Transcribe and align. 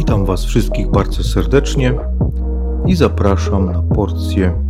Witam 0.00 0.24
Was 0.24 0.44
wszystkich 0.44 0.90
bardzo 0.90 1.24
serdecznie 1.24 1.94
i 2.86 2.94
zapraszam 2.94 3.66
na 3.66 3.82
porcję 3.82 4.62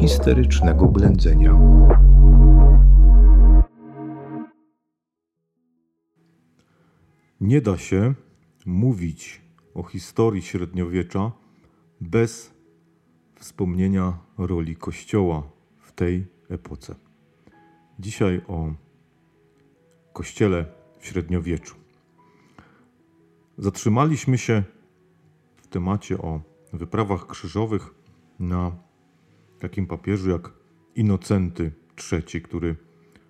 histerycznego 0.00 0.86
blędzenia. 0.86 1.58
Nie 7.40 7.60
da 7.60 7.78
się 7.78 8.14
mówić 8.66 9.40
o 9.74 9.82
historii 9.82 10.42
średniowiecza 10.42 11.32
bez 12.00 12.54
wspomnienia 13.34 14.18
roli 14.38 14.76
Kościoła 14.76 15.42
w 15.78 15.92
tej 15.92 16.26
epoce. 16.48 16.94
Dzisiaj 17.98 18.40
o 18.48 18.72
Kościele 20.12 20.64
w 20.98 21.06
średniowieczu. 21.06 21.79
Zatrzymaliśmy 23.60 24.38
się 24.38 24.62
w 25.56 25.66
temacie 25.66 26.18
o 26.18 26.40
wyprawach 26.72 27.26
krzyżowych 27.26 27.94
na 28.38 28.72
takim 29.58 29.86
papieżu 29.86 30.30
jak 30.30 30.52
Inocenty 30.94 31.72
III, 32.12 32.42
który 32.42 32.76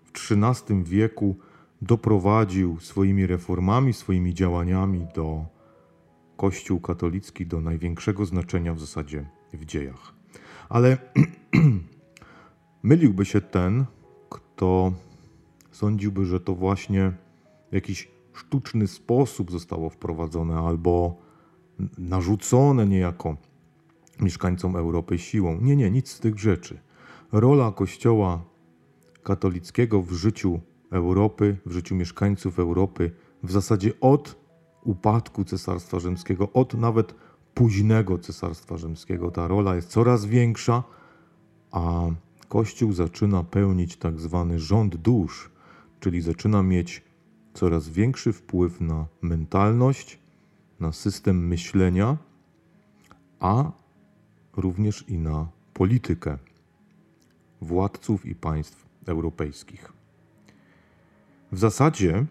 w 0.05 0.33
XIII 0.33 0.85
wieku 0.85 1.37
doprowadził 1.83 2.81
swoimi 2.81 3.27
reformami, 3.27 3.93
swoimi 3.93 4.35
działaniami 4.35 5.07
do 5.15 5.45
Kościół 6.37 6.81
katolicki 6.81 7.47
do 7.47 7.61
największego 7.61 8.27
znaczenia 8.27 8.75
w 8.75 8.81
zasadzie 8.81 9.27
w 9.53 9.65
dziejach. 9.65 10.15
Ale 10.69 10.99
myliłby 12.83 13.25
się 13.25 13.41
ten, 13.41 13.85
kto 14.29 14.93
sądziłby, 15.73 16.25
że 16.25 16.41
to 16.41 16.55
właśnie 16.55 17.13
jakiś 17.73 18.20
sztuczny 18.41 18.87
sposób 18.87 19.51
zostało 19.51 19.91
wprowadzone 19.91 20.59
albo 20.59 21.17
narzucone 21.99 22.87
niejako 22.87 23.37
mieszkańcom 24.21 24.77
Europy 24.77 25.19
siłą. 25.19 25.59
Nie, 25.61 25.77
nie, 25.77 25.91
nic 25.91 26.09
z 26.09 26.21
tych 26.21 26.39
rzeczy. 26.39 26.79
Rola 27.33 27.73
Kościoła 27.73 28.43
katolickiego 29.23 30.03
w 30.03 30.13
życiu 30.13 30.61
Europy, 30.91 31.57
w 31.67 31.73
życiu 31.73 31.95
mieszkańców 31.95 32.59
Europy, 32.59 33.11
w 33.43 33.51
zasadzie 33.53 33.93
od 34.01 34.37
upadku 34.85 35.45
Cesarstwa 35.45 35.99
Rzymskiego, 35.99 36.53
od 36.53 36.75
nawet 36.75 37.15
późnego 37.55 38.19
Cesarstwa 38.19 38.77
Rzymskiego, 38.77 39.31
ta 39.31 39.49
rola 39.49 39.75
jest 39.75 39.89
coraz 39.89 40.25
większa, 40.25 40.83
a 41.71 42.07
Kościół 42.49 42.93
zaczyna 42.93 43.45
pełnić 43.45 43.97
tak 43.97 44.21
zwany 44.21 44.59
rząd 44.59 44.97
dusz, 44.97 45.51
czyli 46.01 46.21
zaczyna 46.21 46.63
mieć 46.63 47.10
coraz 47.55 47.89
większy 47.89 48.33
wpływ 48.33 48.81
na 48.81 49.07
mentalność, 49.23 50.19
na 50.81 50.93
system 50.93 51.47
myślenia, 51.47 52.17
a 53.41 53.73
również 54.57 55.05
i 55.09 55.19
na 55.19 55.49
politykę 55.75 56.39
władców 57.61 58.27
i 58.27 58.35
państw 58.35 58.87
europejskich. 59.07 59.93
W 61.53 61.59
zasadzie 61.59 62.27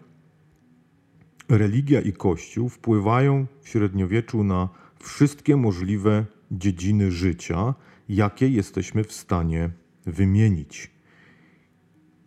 religia 1.48 2.00
i 2.00 2.12
kościół 2.12 2.68
wpływają 2.68 3.46
w 3.60 3.68
średniowieczu 3.68 4.44
na 4.44 4.68
wszystkie 4.98 5.56
możliwe 5.56 6.26
dziedziny 6.50 7.10
życia, 7.10 7.74
jakie 8.08 8.48
jesteśmy 8.48 9.04
w 9.04 9.12
stanie 9.12 9.70
wymienić. 10.06 10.90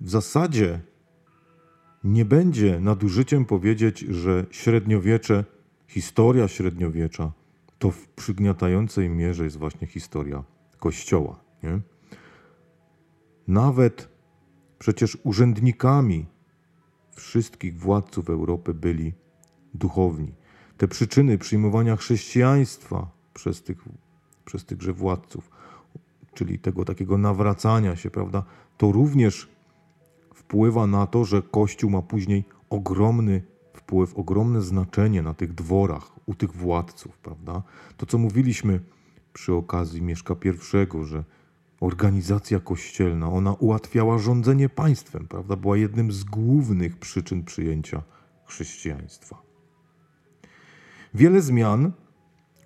W 0.01 0.09
zasadzie 0.09 0.79
nie 2.03 2.25
będzie 2.25 2.79
nadużyciem 2.79 3.45
powiedzieć, 3.45 3.99
że 3.99 4.45
średniowiecze, 4.51 5.45
historia 5.87 6.47
średniowiecza 6.47 7.31
to 7.79 7.91
w 7.91 8.07
przygniatającej 8.07 9.09
mierze 9.09 9.43
jest 9.43 9.57
właśnie 9.57 9.87
historia 9.87 10.43
Kościoła. 10.79 11.39
Nie? 11.63 11.79
Nawet 13.47 14.09
przecież 14.79 15.17
urzędnikami 15.23 16.25
wszystkich 17.11 17.79
władców 17.79 18.29
Europy 18.29 18.73
byli 18.73 19.13
duchowni. 19.73 20.33
Te 20.77 20.87
przyczyny 20.87 21.37
przyjmowania 21.37 21.95
chrześcijaństwa 21.95 23.07
przez, 23.33 23.63
tych, 23.63 23.77
przez 24.45 24.65
tychże 24.65 24.93
władców, 24.93 25.49
czyli 26.33 26.59
tego 26.59 26.85
takiego 26.85 27.17
nawracania 27.17 27.95
się, 27.95 28.11
prawda, 28.11 28.43
to 28.77 28.91
również 28.91 29.49
wpływa 30.53 30.87
na 30.87 31.07
to, 31.07 31.25
że 31.25 31.41
Kościół 31.41 31.89
ma 31.89 32.01
później 32.01 32.43
ogromny 32.69 33.41
wpływ, 33.73 34.15
ogromne 34.15 34.61
znaczenie 34.61 35.21
na 35.21 35.33
tych 35.33 35.53
dworach, 35.53 36.11
u 36.25 36.35
tych 36.35 36.51
władców, 36.51 37.17
prawda? 37.17 37.63
To, 37.97 38.05
co 38.05 38.17
mówiliśmy 38.17 38.79
przy 39.33 39.53
okazji 39.53 40.01
Mieszka 40.01 40.35
I, 40.45 41.05
że 41.05 41.23
organizacja 41.81 42.59
kościelna, 42.59 43.29
ona 43.29 43.53
ułatwiała 43.53 44.17
rządzenie 44.17 44.69
państwem, 44.69 45.27
prawda? 45.27 45.55
Była 45.55 45.77
jednym 45.77 46.11
z 46.11 46.23
głównych 46.23 46.97
przyczyn 46.97 47.43
przyjęcia 47.43 48.01
chrześcijaństwa. 48.45 49.41
Wiele 51.13 51.41
zmian, 51.41 51.91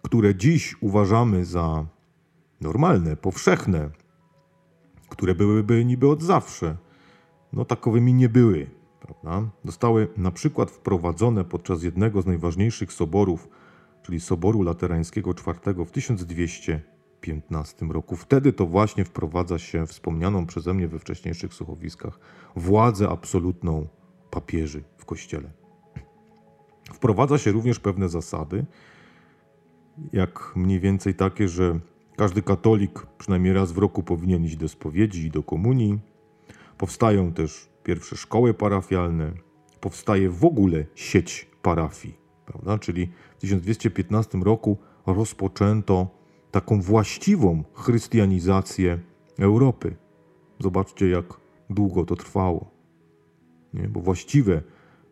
które 0.02 0.36
dziś 0.36 0.76
uważamy 0.82 1.46
za 1.46 1.86
normalne, 2.62 3.16
powszechne, 3.16 3.90
które 5.10 5.36
byłyby 5.36 5.86
niby 5.86 6.10
od 6.10 6.24
zawsze, 6.24 6.87
no 7.54 7.66
takowymi 7.66 8.14
nie 8.14 8.30
były. 8.30 8.70
Prawda? 9.00 9.50
Zostały 9.66 10.08
na 10.18 10.32
przykład 10.32 10.72
wprowadzone 10.72 11.44
podczas 11.44 11.84
jednego 11.84 12.22
z 12.22 12.26
najważniejszych 12.26 12.94
soborów, 12.94 13.50
czyli 14.04 14.20
Soboru 14.20 14.62
Laterańskiego 14.62 15.32
IV 15.32 15.86
w 15.86 15.92
1215 15.92 17.86
roku. 17.86 18.16
Wtedy 18.16 18.54
to 18.54 18.66
właśnie 18.66 19.06
wprowadza 19.06 19.60
się 19.60 19.88
wspomnianą 19.88 20.46
przeze 20.46 20.74
mnie 20.74 20.88
we 20.88 21.00
wcześniejszych 21.00 21.54
słuchowiskach 21.54 22.20
władzę 22.56 23.10
absolutną 23.10 23.88
papieży 24.30 24.84
w 24.98 25.06
Kościele. 25.06 25.52
Wprowadza 26.94 27.38
się 27.38 27.52
również 27.52 27.80
pewne 27.80 28.10
zasady, 28.10 28.66
jak 30.14 30.54
mniej 30.56 30.80
więcej 30.80 31.16
takie, 31.16 31.48
że 31.48 31.80
każdy 32.18 32.42
katolik 32.42 33.08
przynajmniej 33.18 33.54
raz 33.54 33.72
w 33.72 33.78
roku 33.78 34.04
powinien 34.04 34.46
iść 34.46 34.56
do 34.56 34.70
spowiedzi 34.70 35.26
i 35.26 35.32
do 35.32 35.44
komunii, 35.44 36.00
Powstają 36.78 37.34
też 37.34 37.70
pierwsze 37.84 38.16
szkoły 38.16 38.54
parafialne, 38.54 39.32
powstaje 39.80 40.30
w 40.30 40.46
ogóle 40.46 40.86
sieć 40.96 41.48
parafii, 41.62 42.18
prawda? 42.46 42.78
Czyli 42.78 43.08
w 43.38 43.42
1215 43.42 44.38
roku 44.38 44.78
rozpoczęto 45.06 46.08
taką 46.52 46.82
właściwą 46.82 47.64
chrystianizację 47.74 49.00
Europy. 49.40 49.96
Zobaczcie, 50.60 51.10
jak 51.10 51.26
długo 51.70 52.06
to 52.06 52.16
trwało. 52.16 52.72
Nie? 53.74 53.88
Bo 53.88 54.00
właściwe 54.00 54.62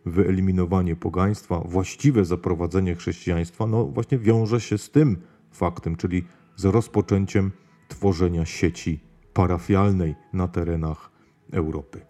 wyeliminowanie 0.06 0.96
pogaństwa, 0.96 1.60
właściwe 1.66 2.26
zaprowadzenie 2.26 2.96
chrześcijaństwa, 2.96 3.68
no 3.68 3.86
właśnie 3.86 4.18
wiąże 4.18 4.62
się 4.62 4.78
z 4.78 4.92
tym 4.92 5.18
faktem, 5.52 5.96
czyli 5.96 6.24
z 6.56 6.66
rozpoczęciem 6.66 7.52
tworzenia 7.88 8.46
sieci 8.46 9.00
parafialnej 9.34 10.16
na 10.34 10.48
terenach 10.48 11.15
Europy. 11.52 12.02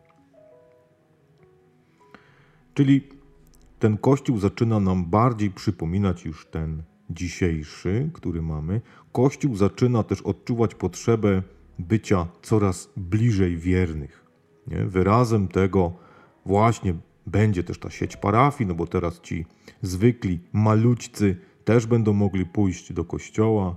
Czyli 2.73 3.01
ten 3.79 3.97
Kościół 3.97 4.39
zaczyna 4.39 4.79
nam 4.79 5.05
bardziej 5.05 5.51
przypominać 5.51 6.25
już 6.25 6.45
ten 6.45 6.83
dzisiejszy, 7.09 8.09
który 8.13 8.41
mamy. 8.41 8.81
Kościół 9.11 9.55
zaczyna 9.55 10.03
też 10.03 10.21
odczuwać 10.21 10.75
potrzebę 10.75 11.43
bycia 11.79 12.27
coraz 12.41 12.89
bliżej 12.97 13.57
wiernych. 13.57 14.25
Nie? 14.67 14.85
Wyrazem 14.85 15.47
tego 15.47 15.93
właśnie 16.45 16.93
będzie 17.27 17.63
też 17.63 17.79
ta 17.79 17.89
sieć 17.89 18.17
parafii, 18.17 18.67
no 18.67 18.75
bo 18.75 18.87
teraz 18.87 19.21
ci 19.21 19.45
zwykli 19.81 20.39
malućcy 20.53 21.37
też 21.65 21.85
będą 21.85 22.13
mogli 22.13 22.45
pójść 22.45 22.93
do 22.93 23.05
kościoła. 23.05 23.75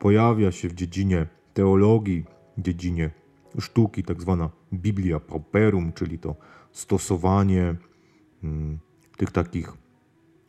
Pojawia 0.00 0.52
się 0.52 0.68
w 0.68 0.74
dziedzinie 0.74 1.26
teologii, 1.54 2.24
dziedzinie 2.58 3.10
sztuki, 3.60 4.02
tak 4.02 4.22
zwana 4.22 4.50
Biblia 4.72 5.20
Pauperum, 5.20 5.92
czyli 5.92 6.18
to 6.18 6.36
stosowanie 6.72 7.74
mm, 8.44 8.78
tych 9.16 9.30
takich, 9.30 9.72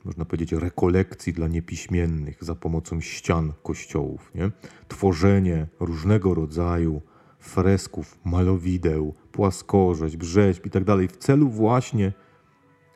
można 0.05 0.25
powiedzieć, 0.25 0.51
rekolekcji 0.51 1.33
dla 1.33 1.47
niepiśmiennych 1.47 2.43
za 2.43 2.55
pomocą 2.55 3.01
ścian 3.01 3.53
kościołów. 3.63 4.31
Nie? 4.35 4.51
Tworzenie 4.87 5.67
różnego 5.79 6.33
rodzaju 6.33 7.01
fresków, 7.39 8.19
malowideł, 8.25 9.13
płaskorzeźb, 9.31 10.23
rzeźb 10.23 10.65
i 10.65 10.69
tak 10.69 10.83
dalej 10.83 11.07
w 11.07 11.17
celu 11.17 11.49
właśnie 11.49 12.13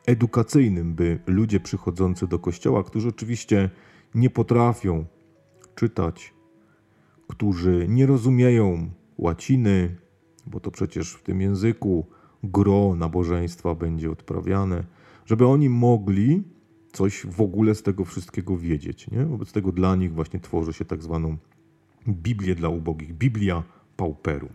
edukacyjnym, 0.06 0.94
by 0.94 1.18
ludzie 1.26 1.60
przychodzący 1.60 2.26
do 2.26 2.38
kościoła, 2.38 2.84
którzy 2.84 3.08
oczywiście 3.08 3.70
nie 4.14 4.30
potrafią 4.30 5.04
czytać, 5.74 6.34
którzy 7.28 7.86
nie 7.88 8.06
rozumieją 8.06 8.90
łaciny, 9.18 9.96
bo 10.46 10.60
to 10.60 10.70
przecież 10.70 11.12
w 11.12 11.22
tym 11.22 11.40
języku 11.40 12.06
gro 12.42 12.94
nabożeństwa 12.96 13.74
będzie 13.74 14.10
odprawiane, 14.10 14.84
żeby 15.26 15.46
oni 15.46 15.68
mogli 15.68 16.42
coś 16.92 17.26
w 17.26 17.40
ogóle 17.40 17.74
z 17.74 17.82
tego 17.82 18.04
wszystkiego 18.04 18.56
wiedzieć. 18.56 19.10
Nie? 19.10 19.24
Wobec 19.24 19.52
tego 19.52 19.72
dla 19.72 19.96
nich 19.96 20.14
właśnie 20.14 20.40
tworzy 20.40 20.72
się 20.72 20.84
tak 20.84 21.02
zwaną 21.02 21.36
Biblię 22.08 22.54
dla 22.54 22.68
ubogich, 22.68 23.14
Biblia 23.14 23.62
pauperu. 23.96 24.48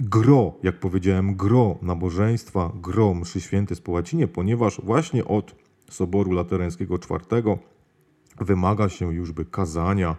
Gro, 0.00 0.54
jak 0.62 0.80
powiedziałem, 0.80 1.36
gro 1.36 1.78
nabożeństwa, 1.82 2.72
gro 2.82 3.14
mszy 3.14 3.40
święty 3.40 3.76
po 3.76 3.92
łacinie, 3.92 4.28
ponieważ 4.28 4.80
właśnie 4.84 5.24
od 5.24 5.54
Soboru 5.90 6.32
Laterańskiego 6.32 6.94
IV 6.94 7.58
wymaga 8.40 8.88
się 8.88 9.14
już, 9.14 9.32
by 9.32 9.44
kazania 9.44 10.16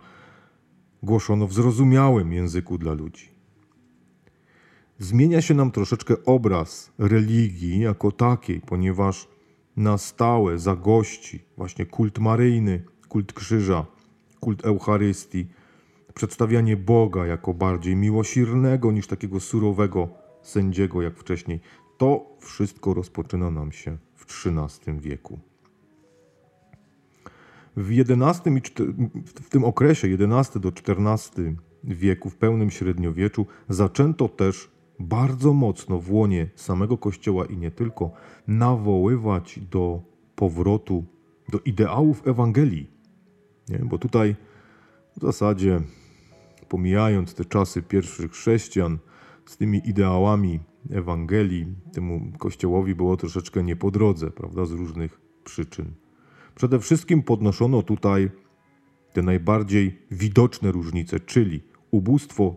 głoszono 1.03 1.47
w 1.47 1.53
zrozumiałym 1.53 2.33
języku 2.33 2.77
dla 2.77 2.93
ludzi. 2.93 3.36
Zmienia 4.99 5.41
się 5.41 5.53
nam 5.53 5.71
troszeczkę 5.71 6.15
obraz 6.25 6.91
religii 6.97 7.79
jako 7.79 8.11
takiej, 8.11 8.61
ponieważ 8.61 9.27
na 9.75 9.97
stałe 9.97 10.59
zagości 10.59 11.43
właśnie 11.57 11.85
kult 11.85 12.19
maryjny, 12.19 12.83
kult 13.09 13.33
krzyża, 13.33 13.85
kult 14.39 14.65
Eucharystii, 14.65 15.47
przedstawianie 16.13 16.77
Boga 16.77 17.25
jako 17.25 17.53
bardziej 17.53 17.95
miłosiernego 17.95 18.91
niż 18.91 19.07
takiego 19.07 19.39
surowego 19.39 20.09
sędziego 20.41 21.01
jak 21.01 21.17
wcześniej. 21.17 21.59
To 21.97 22.37
wszystko 22.39 22.93
rozpoczyna 22.93 23.51
nam 23.51 23.71
się 23.71 23.97
w 24.15 24.47
XIII 24.47 24.99
wieku. 24.99 25.39
W 27.75 27.91
XI 27.91 28.49
i 28.49 28.61
w 29.25 29.49
tym 29.49 29.63
okresie 29.63 30.07
XI 30.07 30.59
do 30.59 30.69
XIV 30.69 31.55
wieku, 31.83 32.29
w 32.29 32.35
pełnym 32.35 32.71
średniowieczu, 32.71 33.45
zaczęto 33.69 34.29
też 34.29 34.76
bardzo 34.99 35.53
mocno 35.53 35.99
w 35.99 36.11
łonie 36.11 36.49
samego 36.55 36.97
Kościoła 36.97 37.45
i 37.45 37.57
nie 37.57 37.71
tylko 37.71 38.11
nawoływać 38.47 39.59
do 39.59 40.01
powrotu 40.35 41.05
do 41.49 41.59
ideałów 41.59 42.27
Ewangelii. 42.27 42.87
Nie? 43.69 43.79
Bo 43.79 43.97
tutaj 43.97 44.35
w 45.17 45.21
zasadzie, 45.21 45.81
pomijając 46.69 47.33
te 47.33 47.45
czasy 47.45 47.81
pierwszych 47.81 48.31
chrześcijan, 48.31 48.97
z 49.45 49.57
tymi 49.57 49.89
ideałami 49.89 50.59
Ewangelii, 50.91 51.65
temu 51.93 52.31
Kościołowi 52.37 52.95
było 52.95 53.17
troszeczkę 53.17 53.63
nie 53.63 53.75
po 53.75 53.91
drodze, 53.91 54.31
prawda, 54.31 54.65
z 54.65 54.71
różnych 54.71 55.21
przyczyn. 55.43 55.93
Przede 56.55 56.79
wszystkim 56.79 57.23
podnoszono 57.23 57.81
tutaj 57.83 58.31
te 59.13 59.21
najbardziej 59.21 60.01
widoczne 60.11 60.71
różnice, 60.71 61.19
czyli 61.19 61.63
ubóstwo 61.91 62.55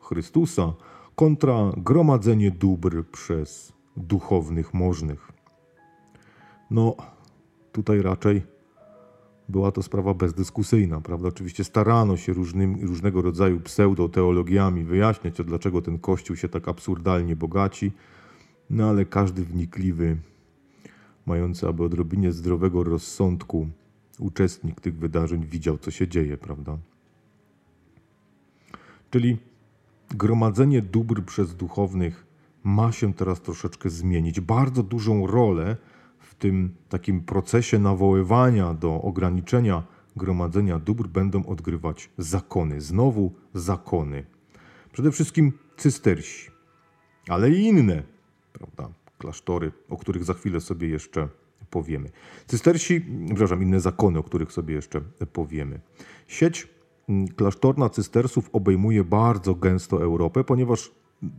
Chrystusa 0.00 0.72
kontra 1.14 1.72
gromadzenie 1.76 2.50
dóbr 2.50 3.04
przez 3.12 3.72
duchownych 3.96 4.74
możnych. 4.74 5.32
No, 6.70 6.96
tutaj 7.72 8.02
raczej 8.02 8.42
była 9.48 9.72
to 9.72 9.82
sprawa 9.82 10.14
bezdyskusyjna, 10.14 11.00
prawda? 11.00 11.28
Oczywiście 11.28 11.64
starano 11.64 12.16
się 12.16 12.32
różnym, 12.32 12.76
różnego 12.82 13.22
rodzaju 13.22 13.60
pseudoteologiami 13.60 14.84
wyjaśniać, 14.84 15.34
dlaczego 15.44 15.82
ten 15.82 15.98
kościół 15.98 16.36
się 16.36 16.48
tak 16.48 16.68
absurdalnie 16.68 17.36
bogaci, 17.36 17.92
no 18.70 18.88
ale 18.88 19.04
każdy 19.04 19.44
wnikliwy, 19.44 20.16
mający 21.26 21.68
aby 21.68 21.82
odrobinie 21.82 22.32
zdrowego 22.32 22.84
rozsądku 22.84 23.68
uczestnik 24.18 24.80
tych 24.80 24.98
wydarzeń 24.98 25.46
widział, 25.46 25.78
co 25.78 25.90
się 25.90 26.08
dzieje, 26.08 26.36
prawda? 26.36 26.78
Czyli 29.10 29.38
gromadzenie 30.10 30.82
dóbr 30.82 31.24
przez 31.24 31.56
duchownych 31.56 32.26
ma 32.64 32.92
się 32.92 33.14
teraz 33.14 33.40
troszeczkę 33.40 33.90
zmienić. 33.90 34.40
Bardzo 34.40 34.82
dużą 34.82 35.26
rolę 35.26 35.76
w 36.18 36.34
tym 36.34 36.74
takim 36.88 37.20
procesie 37.20 37.78
nawoływania 37.78 38.74
do 38.74 39.02
ograniczenia 39.02 39.82
gromadzenia 40.16 40.78
dóbr 40.78 41.08
będą 41.08 41.46
odgrywać 41.46 42.10
zakony. 42.18 42.80
Znowu 42.80 43.32
zakony. 43.54 44.24
Przede 44.92 45.12
wszystkim 45.12 45.52
cystersi, 45.76 46.50
ale 47.28 47.50
i 47.50 47.64
inne, 47.64 48.02
prawda, 48.52 48.88
klasztory, 49.18 49.72
o 49.88 49.96
których 49.96 50.24
za 50.24 50.34
chwilę 50.34 50.60
sobie 50.60 50.88
jeszcze 50.88 51.28
powiemy. 51.70 52.10
Cystersi, 52.46 53.06
przepraszam, 53.26 53.62
inne 53.62 53.80
zakony, 53.80 54.18
o 54.18 54.22
których 54.22 54.52
sobie 54.52 54.74
jeszcze 54.74 55.00
powiemy. 55.32 55.80
Sieć 56.26 56.68
klasztorna 57.36 57.88
cystersów 57.88 58.50
obejmuje 58.52 59.04
bardzo 59.04 59.54
gęsto 59.54 60.02
Europę, 60.02 60.44
ponieważ 60.44 60.92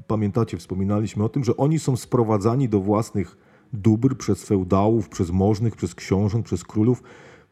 pamiętacie, 0.07 0.57
wspominaliśmy 0.57 1.23
o 1.23 1.29
tym, 1.29 1.43
że 1.43 1.57
oni 1.57 1.79
są 1.79 1.95
sprowadzani 1.95 2.69
do 2.69 2.81
własnych 2.81 3.37
dóbr 3.73 4.17
przez 4.17 4.45
feudałów, 4.45 5.09
przez 5.09 5.31
możnych, 5.31 5.75
przez 5.75 5.95
książąt, 5.95 6.45
przez 6.45 6.63
królów, 6.63 7.03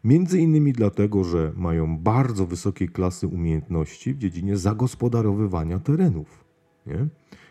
między 0.04 0.40
innymi 0.40 0.74
dlatego, 0.74 1.24
że 1.24 1.54
mają 1.56 1.98
bardzo 1.98 2.46
wysokiej 2.46 2.90
klasy 2.90 3.28
umiejętności 3.28 4.14
w 4.14 4.18
dziedzinie 4.18 4.58
zagospodarowywania 4.58 5.80
terenów. 5.80 6.46
Nie? 6.88 7.08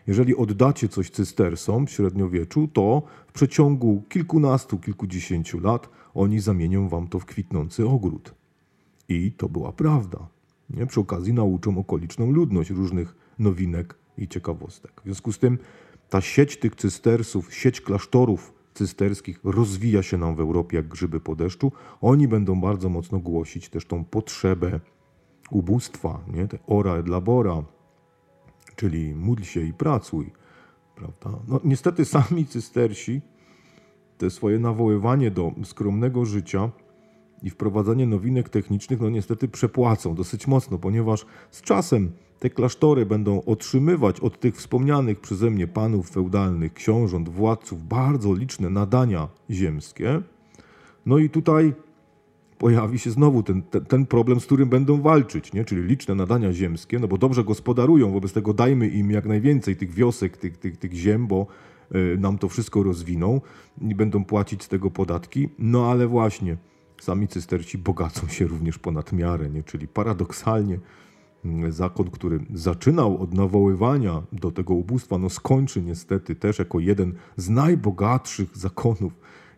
Jeżeli 0.06 0.36
oddacie 0.36 0.88
coś 0.88 1.10
cystersom 1.10 1.86
w 1.86 1.90
średniowieczu, 1.90 2.68
to 2.68 3.02
w 3.26 3.32
przeciągu 3.32 4.02
kilkunastu, 4.08 4.78
kilkudziesięciu 4.78 5.60
lat 5.60 5.88
oni 6.14 6.40
zamienią 6.40 6.88
wam 6.88 7.08
to 7.08 7.18
w 7.18 7.24
kwitnący 7.24 7.88
ogród. 7.88 8.34
I 9.08 9.32
to 9.32 9.48
była 9.48 9.72
prawda. 9.72 10.28
Przy 10.88 11.00
okazji 11.00 11.32
nauczą 11.32 11.78
okoliczną 11.78 12.30
ludność 12.30 12.70
różnych 12.70 13.16
nowinek 13.38 13.98
i 14.18 14.28
ciekawostek. 14.28 15.00
W 15.00 15.04
związku 15.04 15.32
z 15.32 15.38
tym 15.38 15.58
ta 16.08 16.20
sieć 16.20 16.56
tych 16.56 16.76
cystersów, 16.76 17.54
sieć 17.54 17.80
klasztorów 17.80 18.54
cysterskich 18.74 19.40
rozwija 19.44 20.02
się 20.02 20.18
nam 20.18 20.36
w 20.36 20.40
Europie 20.40 20.76
jak 20.76 20.88
grzyby 20.88 21.20
po 21.20 21.36
deszczu. 21.36 21.72
Oni 22.00 22.28
będą 22.28 22.60
bardzo 22.60 22.88
mocno 22.88 23.18
głosić 23.18 23.68
też 23.68 23.86
tą 23.86 24.04
potrzebę 24.04 24.80
ubóstwa, 25.50 26.20
nie? 26.26 26.48
te 26.48 26.58
ora 26.66 26.96
et 26.96 27.08
labora, 27.08 27.62
czyli 28.76 29.14
módl 29.14 29.42
się 29.42 29.60
i 29.60 29.72
pracuj. 29.72 30.30
Prawda? 30.96 31.40
No, 31.48 31.60
niestety 31.64 32.04
sami 32.04 32.46
cystersi 32.46 33.20
te 34.18 34.30
swoje 34.30 34.58
nawoływanie 34.58 35.30
do 35.30 35.52
skromnego 35.64 36.24
życia 36.24 36.70
i 37.42 37.50
wprowadzanie 37.50 38.06
nowinek 38.06 38.48
technicznych, 38.48 39.00
no 39.00 39.10
niestety 39.10 39.48
przepłacą 39.48 40.14
dosyć 40.14 40.46
mocno, 40.46 40.78
ponieważ 40.78 41.26
z 41.50 41.62
czasem 41.62 42.12
te 42.38 42.50
klasztory 42.50 43.06
będą 43.06 43.42
otrzymywać 43.44 44.20
od 44.20 44.40
tych 44.40 44.56
wspomnianych 44.56 45.20
przeze 45.20 45.50
mnie 45.50 45.66
panów 45.66 46.10
feudalnych, 46.10 46.74
książąt, 46.74 47.28
władców 47.28 47.88
bardzo 47.88 48.34
liczne 48.34 48.70
nadania 48.70 49.28
ziemskie. 49.50 50.22
No 51.06 51.18
i 51.18 51.30
tutaj 51.30 51.72
pojawi 52.58 52.98
się 52.98 53.10
znowu 53.10 53.42
ten, 53.42 53.62
ten, 53.62 53.84
ten, 53.84 54.06
problem, 54.06 54.40
z 54.40 54.46
którym 54.46 54.68
będą 54.68 55.00
walczyć, 55.00 55.52
nie? 55.52 55.64
czyli 55.64 55.82
liczne 55.82 56.14
nadania 56.14 56.52
ziemskie, 56.52 56.98
no 56.98 57.08
bo 57.08 57.18
dobrze 57.18 57.44
gospodarują, 57.44 58.12
wobec 58.12 58.32
tego 58.32 58.54
dajmy 58.54 58.88
im 58.88 59.10
jak 59.10 59.26
najwięcej 59.26 59.76
tych 59.76 59.94
wiosek, 59.94 60.36
tych, 60.36 60.56
tych, 60.56 60.76
tych 60.76 60.92
ziem, 60.92 61.26
bo 61.26 61.46
y, 61.94 62.18
nam 62.18 62.38
to 62.38 62.48
wszystko 62.48 62.82
rozwiną 62.82 63.40
i 63.80 63.94
będą 63.94 64.24
płacić 64.24 64.62
z 64.62 64.68
tego 64.68 64.90
podatki. 64.90 65.48
No 65.58 65.90
ale 65.90 66.06
właśnie, 66.06 66.56
sami 67.02 67.28
cysterci 67.28 67.78
bogacą 67.78 68.28
się 68.28 68.46
również 68.46 68.78
ponad 68.78 69.12
miarę, 69.12 69.50
nie? 69.50 69.62
czyli 69.62 69.88
paradoksalnie 69.88 70.78
mm, 71.44 71.72
zakon, 71.72 72.10
który 72.10 72.40
zaczynał 72.54 73.22
od 73.22 73.34
nawoływania 73.34 74.22
do 74.32 74.50
tego 74.50 74.74
ubóstwa, 74.74 75.18
no 75.18 75.30
skończy 75.30 75.82
niestety 75.82 76.34
też 76.34 76.58
jako 76.58 76.80
jeden 76.80 77.12
z 77.36 77.48
najbogatszych 77.48 78.56
zakonów, 78.56 79.12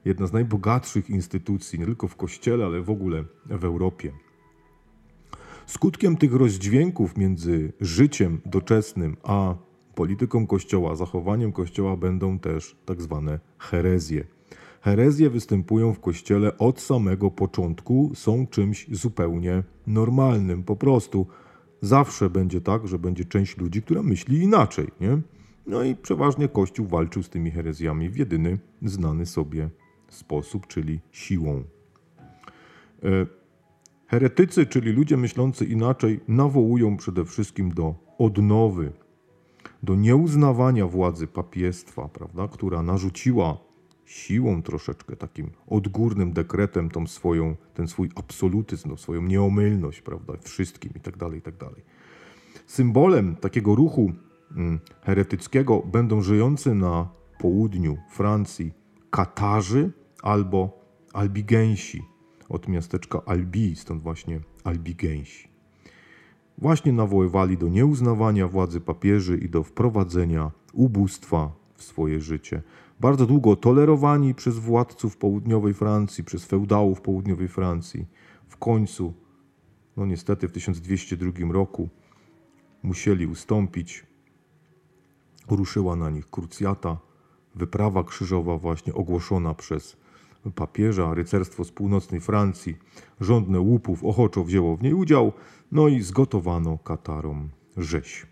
jedna 0.05 0.27
z 0.27 0.33
najbogatszych 0.33 1.11
instytucji, 1.11 1.79
nie 1.79 1.87
tylko 1.87 2.09
w 2.09 2.17
Kościele, 2.17 2.65
ale 2.65 2.81
w 2.81 2.91
ogóle 2.91 3.25
w 3.47 3.65
Europie. 3.65 4.13
Skutkiem 5.67 6.17
tych 6.17 6.35
rozdźwięków 6.35 7.17
między 7.17 7.73
życiem 7.81 8.41
doczesnym 8.47 9.17
a 9.23 9.55
polityką 9.95 10.47
Kościoła, 10.47 10.97
zachowaniem 10.97 11.53
Kościoła 11.53 11.97
będą 11.97 12.39
też 12.39 12.77
tak 12.87 13.03
zwane 13.03 13.41
herezje. 13.59 14.25
Herezje 14.85 15.31
występują 15.31 15.93
w 15.95 16.01
kościele 16.01 16.59
od 16.59 16.81
samego 16.81 17.31
początku, 17.31 18.11
są 18.15 18.47
czymś 18.47 18.87
zupełnie 18.91 19.63
normalnym. 19.87 20.63
Po 20.63 20.77
prostu 20.77 21.27
zawsze 21.81 22.31
będzie 22.31 22.61
tak, 22.61 22.89
że 22.89 22.99
będzie 22.99 23.25
część 23.25 23.57
ludzi, 23.57 23.83
która 23.83 24.03
myśli 24.03 24.43
inaczej. 24.43 24.89
Nie? 25.01 25.19
No 25.67 25.83
i 25.83 25.95
przeważnie 25.97 26.49
Kościół 26.49 26.87
walczył 26.87 27.23
z 27.23 27.29
tymi 27.29 27.51
herezjami 27.51 28.11
w 28.11 28.17
jedyny 28.17 28.59
znany 28.83 29.27
sobie 29.27 29.69
sposób, 30.09 30.67
czyli 30.67 31.01
siłą. 31.13 31.63
E, 33.03 33.27
heretycy, 34.07 34.67
czyli 34.67 34.93
ludzie 34.93 35.17
myślący 35.17 35.65
inaczej, 35.65 36.21
nawołują 36.29 36.97
przede 36.97 37.25
wszystkim 37.25 37.75
do 37.75 37.95
odnowy, 38.19 38.93
do 39.83 39.95
nieuznawania 39.95 40.87
władzy 40.87 41.27
papiestwa, 41.27 42.09
prawda, 42.09 42.49
która 42.49 42.83
narzuciła 42.83 43.74
siłą 44.05 44.63
troszeczkę, 44.63 45.17
takim 45.17 45.51
odgórnym 45.67 46.33
dekretem 46.33 46.91
tą 46.91 47.07
swoją, 47.07 47.57
ten 47.75 47.89
swój 47.89 48.11
absolutyzm, 48.15 48.89
no, 48.89 48.97
swoją 48.97 49.23
nieomylność, 49.23 50.03
prawda, 50.03 50.33
wszystkim 50.43 50.93
i 50.97 51.01
tak 51.01 51.17
dalej, 51.17 51.39
i 51.39 51.43
tak 51.43 51.57
dalej. 51.57 51.83
Symbolem 52.67 53.37
takiego 53.37 53.75
ruchu 53.75 54.13
mm, 54.57 54.81
heretyckiego 55.03 55.83
będą 55.93 56.21
żyjący 56.21 56.75
na 56.75 57.09
południu 57.39 57.99
Francji 58.11 58.73
Katarzy 59.11 59.93
albo 60.23 60.85
Albigensi 61.13 62.03
od 62.49 62.69
miasteczka 62.69 63.21
Albi, 63.27 63.77
stąd 63.77 64.03
właśnie 64.03 64.41
Albigensi. 64.65 65.49
Właśnie 66.59 66.93
nawoływali 66.93 67.59
do 67.59 67.69
nieuznawania 67.69 68.49
władzy 68.49 68.81
papieży 68.81 69.39
i 69.39 69.49
do 69.49 69.63
wprowadzenia 69.63 70.51
ubóstwa 70.73 71.53
w 71.75 71.83
swoje 71.83 72.21
życie. 72.21 72.63
Bardzo 73.05 73.27
długo 73.27 73.57
tolerowani 73.57 74.35
przez 74.35 74.59
władców 74.59 75.17
południowej 75.17 75.75
Francji, 75.75 76.25
przez 76.25 76.45
feudałów 76.45 77.01
południowej 77.01 77.49
Francji. 77.49 78.07
W 78.49 78.57
końcu, 78.57 79.15
no 79.97 80.07
niestety 80.07 80.49
w 80.49 80.53
1202 80.53 81.53
roku 81.53 81.89
musieli 82.83 83.27
ustąpić. 83.27 84.07
Ruszyła 85.49 85.97
na 85.97 86.11
nich 86.11 86.31
krucjata, 86.31 86.99
wyprawa 87.55 88.05
krzyżowa 88.05 88.59
właśnie 88.59 88.95
ogłoszona 88.95 89.55
przez 89.55 89.97
papieża, 90.55 91.15
rycerstwo 91.15 91.65
z 91.65 91.73
północnej 91.73 92.21
Francji, 92.21 92.77
rządne 93.21 93.61
łupów 93.61 94.05
ochoczo 94.05 94.45
wzięło 94.45 94.77
w 94.77 94.83
niej 94.83 94.95
udział, 94.95 95.33
no 95.73 95.89
i 95.89 96.03
zgotowano 96.03 96.79
Katarom 96.79 97.49
rzeź. 97.77 98.27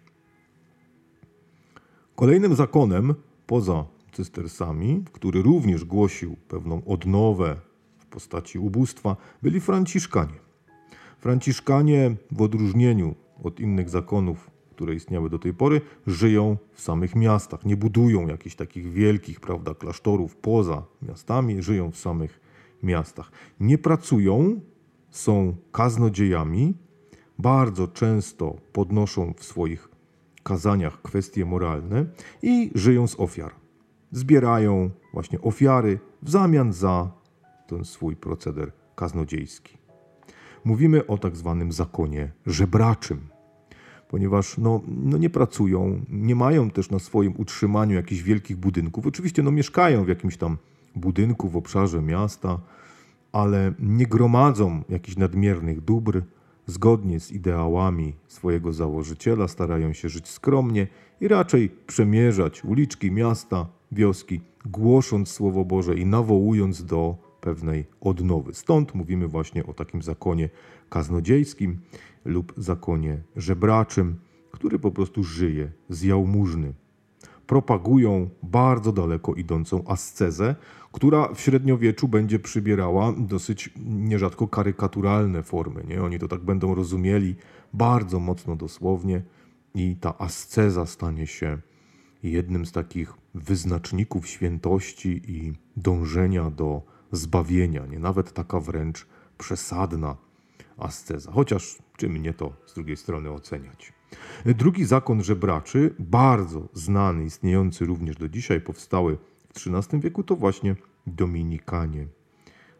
Kolejnym 2.17 2.55
zakonem, 2.55 3.14
poza 3.47 3.85
cystersami, 4.12 5.04
który 5.12 5.42
również 5.42 5.85
głosił 5.85 6.37
pewną 6.49 6.85
odnowę 6.85 7.57
w 7.99 8.07
postaci 8.07 8.59
ubóstwa, 8.59 9.16
byli 9.42 9.61
Franciszkanie. 9.61 10.42
Franciszkanie 11.19 12.16
w 12.31 12.42
odróżnieniu 12.42 13.14
od 13.42 13.61
innych 13.61 13.90
zakonów, 13.90 14.50
które 14.71 14.95
istniały 14.95 15.31
do 15.31 15.38
tej 15.38 15.54
pory, 15.54 15.81
żyją 16.07 16.57
w 16.73 16.81
samych 16.81 17.14
miastach. 17.14 17.64
Nie 17.64 17.76
budują 17.76 18.26
jakichś 18.26 18.57
takich 18.57 18.92
wielkich 18.92 19.40
prawda, 19.40 19.75
klasztorów 19.75 20.37
poza 20.37 20.83
miastami, 21.02 21.62
żyją 21.62 21.90
w 21.90 21.97
samych 21.97 22.40
miastach. 22.83 23.33
Nie 23.61 23.78
pracują, 23.78 24.61
są 25.11 25.57
kaznodziejami, 25.73 26.75
bardzo 27.38 27.88
często 27.88 28.57
podnoszą 28.73 29.35
w 29.37 29.45
swoich 29.45 29.88
kazaniach 30.42 31.02
kwestie 31.02 31.45
moralne 31.45 32.07
i 32.42 32.71
żyją 32.75 33.07
z 33.07 33.21
ofiar. 33.21 33.62
Zbierają 34.12 34.90
właśnie 35.12 35.40
ofiary 35.40 35.99
w 36.23 36.31
zamian 36.31 36.73
za 36.73 37.11
ten 37.66 37.85
swój 37.85 38.16
proceder 38.16 38.73
kaznodziejski. 38.95 39.78
Mówimy 40.64 41.07
o 41.07 41.19
tak 41.19 41.37
zwanym 41.37 41.73
zakonie 41.73 42.33
żebraczym, 42.47 43.21
ponieważ 44.09 44.59
no, 44.59 44.81
no 44.88 45.19
nie 45.19 45.31
pracują, 45.31 46.00
nie 46.09 46.35
mają 46.35 46.71
też 46.71 46.90
na 46.90 46.99
swoim 46.99 47.35
utrzymaniu 47.38 47.95
jakichś 47.95 48.23
wielkich 48.23 48.57
budynków. 48.57 49.07
Oczywiście 49.07 49.42
no, 49.42 49.50
mieszkają 49.50 50.04
w 50.04 50.09
jakimś 50.09 50.37
tam 50.37 50.57
budynku 50.97 51.49
w 51.49 51.57
obszarze 51.57 52.02
miasta, 52.02 52.59
ale 53.33 53.73
nie 53.78 54.07
gromadzą 54.07 54.83
jakichś 54.88 55.16
nadmiernych 55.16 55.81
dóbr. 55.81 56.23
Zgodnie 56.66 57.21
z 57.21 57.33
ideałami 57.33 58.14
swojego 58.26 58.73
założyciela 58.73 59.49
starają 59.49 59.92
się 59.92 60.09
żyć 60.09 60.28
skromnie 60.28 60.87
i 61.21 61.28
raczej 61.28 61.71
przemierzać 61.87 62.64
uliczki 62.64 63.11
miasta, 63.11 63.66
wioski, 63.92 64.40
głosząc 64.66 65.28
Słowo 65.28 65.64
Boże 65.64 65.94
i 65.94 66.06
nawołując 66.06 66.84
do 66.84 67.16
pewnej 67.40 67.84
odnowy. 68.00 68.54
Stąd 68.54 68.94
mówimy 68.94 69.28
właśnie 69.28 69.66
o 69.66 69.72
takim 69.72 70.02
zakonie 70.02 70.49
kaznodziejskim 70.88 71.80
lub 72.25 72.52
zakonie 72.56 73.22
żebraczym, 73.37 74.16
który 74.50 74.78
po 74.78 74.90
prostu 74.90 75.25
żyje 75.25 75.72
z 75.88 76.02
jałmużny. 76.02 76.75
Propagują 77.46 78.28
bardzo 78.42 78.92
daleko 78.92 79.34
idącą 79.34 79.84
ascezę, 79.87 80.56
która 80.92 81.28
w 81.34 81.40
średniowieczu 81.40 82.08
będzie 82.08 82.38
przybierała 82.38 83.12
dosyć 83.18 83.70
nierzadko 83.87 84.49
karykaturalne 84.49 85.42
formy. 85.42 85.84
Nie? 85.88 86.02
Oni 86.02 86.18
to 86.18 86.28
tak 86.28 86.40
będą 86.40 86.75
rozumieli 86.75 87.34
bardzo 87.72 88.20
mocno 88.20 88.56
dosłownie 88.56 89.22
i 89.75 89.96
ta 90.00 90.18
asceza 90.18 90.87
stanie 90.87 91.26
się 91.26 91.58
jednym 92.23 92.67
z 92.67 92.73
takich 92.73 93.14
wyznaczników 93.35 94.29
świętości 94.29 95.23
i 95.26 95.52
dążenia 95.76 96.50
do 96.50 96.83
zbawienia, 97.12 97.87
nie 97.87 97.99
nawet 97.99 98.33
taka 98.33 98.61
wręcz 98.61 99.07
przesadna 99.38 100.17
asceza. 100.76 101.33
Chociaż 101.33 101.79
czym 101.97 102.12
mnie 102.12 102.35
to 102.35 102.52
z 102.67 102.75
drugiej 102.75 102.97
strony 102.97 103.31
oceniać. 103.31 103.93
Drugi 104.45 104.85
zakon 104.85 105.25
żebraczy, 105.25 105.95
bardzo 105.99 106.69
znany, 106.73 107.25
istniejący 107.25 107.87
również 107.87 108.17
do 108.17 108.29
dzisiaj, 108.29 108.61
powstały 108.61 109.19
w 109.55 109.67
XIII 109.67 110.00
wieku, 110.00 110.23
to 110.23 110.37
właśnie 110.37 110.76
Dominikanie. 111.07 112.07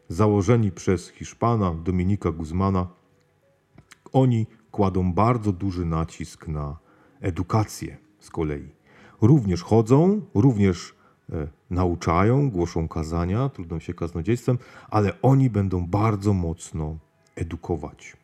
Założeni 0.09 0.71
przez 0.71 1.09
Hiszpana 1.09 1.75
Dominika 1.75 2.31
Guzmana, 2.31 2.87
oni 4.13 4.47
kładą 4.71 5.13
bardzo 5.13 5.51
duży 5.51 5.85
nacisk 5.85 6.47
na 6.47 6.77
edukację 7.21 7.97
z 8.19 8.29
kolei. 8.29 8.69
Również 9.23 9.63
chodzą, 9.63 10.21
również 10.33 10.95
e, 11.29 11.47
nauczają, 11.69 12.51
głoszą 12.51 12.87
kazania, 12.87 13.49
trudną 13.49 13.79
się 13.79 13.93
kaznodziejstwem, 13.93 14.57
ale 14.89 15.21
oni 15.21 15.49
będą 15.49 15.87
bardzo 15.87 16.33
mocno 16.33 16.97
edukować. 17.35 18.17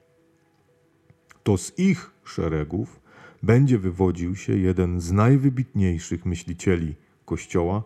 To 1.43 1.57
z 1.57 1.79
ich 1.79 2.11
szeregów 2.23 2.99
będzie 3.43 3.77
wywodził 3.77 4.35
się 4.35 4.57
jeden 4.57 5.01
z 5.01 5.11
najwybitniejszych 5.11 6.25
myślicieli 6.25 6.95
Kościoła, 7.25 7.83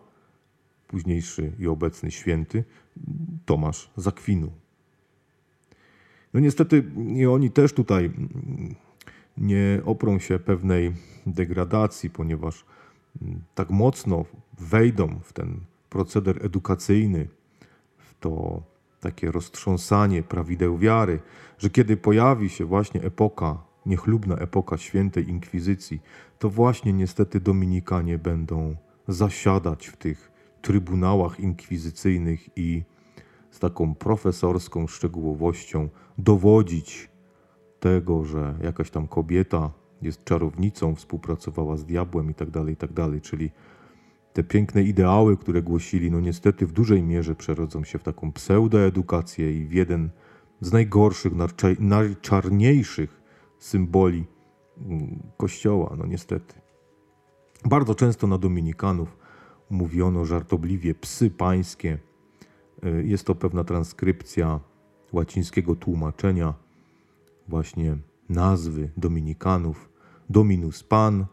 późniejszy 0.88 1.52
i 1.58 1.66
obecny 1.66 2.10
święty 2.10 2.64
Tomasz 3.46 3.90
Zakwinu. 3.96 4.50
No 6.34 6.40
niestety 6.40 6.84
i 7.16 7.26
oni 7.26 7.50
też 7.50 7.72
tutaj 7.72 8.10
nie 9.38 9.80
oprą 9.84 10.18
się 10.18 10.38
pewnej 10.38 10.92
degradacji, 11.26 12.10
ponieważ 12.10 12.64
tak 13.54 13.70
mocno 13.70 14.24
wejdą 14.58 15.20
w 15.22 15.32
ten 15.32 15.60
proceder 15.90 16.46
edukacyjny, 16.46 17.28
w 17.98 18.14
to 18.20 18.62
takie 19.00 19.30
roztrząsanie 19.32 20.22
prawideł 20.22 20.78
wiary, 20.78 21.20
że 21.58 21.70
kiedy 21.70 21.96
pojawi 21.96 22.50
się 22.50 22.64
właśnie 22.64 23.02
epoka, 23.02 23.58
niechlubna 23.86 24.36
epoka 24.36 24.78
świętej 24.78 25.28
inkwizycji, 25.28 26.00
to 26.38 26.50
właśnie 26.50 26.92
niestety 26.92 27.40
Dominikanie 27.40 28.18
będą 28.18 28.76
zasiadać 29.08 29.86
w 29.86 29.96
tych 29.96 30.32
trybunałach 30.62 31.40
inkwizycyjnych 31.40 32.48
i 32.56 32.82
z 33.50 33.58
taką 33.58 33.94
profesorską 33.94 34.86
szczegółowością 34.86 35.88
dowodzić 36.18 37.10
tego, 37.80 38.24
że 38.24 38.54
jakaś 38.62 38.90
tam 38.90 39.08
kobieta 39.08 39.70
jest 40.02 40.24
czarownicą, 40.24 40.94
współpracowała 40.94 41.76
z 41.76 41.84
diabłem 41.84 42.30
i 42.30 42.34
tak 42.34 42.50
dalej, 42.50 42.74
i 42.74 42.76
tak 42.76 42.90
czyli 43.22 43.50
te 44.32 44.44
piękne 44.44 44.82
ideały, 44.82 45.36
które 45.36 45.62
głosili, 45.62 46.10
no 46.10 46.20
niestety 46.20 46.66
w 46.66 46.72
dużej 46.72 47.02
mierze 47.02 47.34
przerodzą 47.34 47.84
się 47.84 47.98
w 47.98 48.02
taką 48.02 48.32
pseudoedukację 48.32 49.58
i 49.58 49.66
w 49.66 49.72
jeden 49.72 50.10
z 50.60 50.72
najgorszych, 50.72 51.32
najczarniejszych 51.78 53.22
symboli 53.58 54.24
mm, 54.78 55.22
Kościoła, 55.36 55.94
no 55.98 56.06
niestety. 56.06 56.54
Bardzo 57.64 57.94
często 57.94 58.26
na 58.26 58.38
Dominikanów 58.38 59.16
mówiono 59.70 60.24
żartobliwie 60.24 60.94
psy 60.94 61.30
pańskie. 61.30 61.98
Y, 62.84 63.04
jest 63.06 63.26
to 63.26 63.34
pewna 63.34 63.64
transkrypcja 63.64 64.60
łacińskiego 65.12 65.76
tłumaczenia 65.76 66.54
właśnie 67.48 67.96
nazwy 68.28 68.90
Dominikanów. 68.96 69.90
Dominus 70.30 70.82
Pan, 70.82 71.26